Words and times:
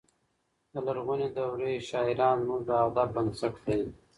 د 0.73 0.75
لرغونې 0.85 1.27
دورې 1.37 1.71
شاعران 1.89 2.37
زموږ 2.43 2.61
د 2.67 2.71
ادب 2.85 3.09
بنسټ 3.15 3.55
دی. 3.65 3.81